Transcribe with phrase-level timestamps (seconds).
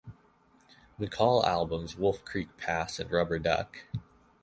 [0.99, 3.83] McCall albums Wolf Creek Pass and Rubber Duck.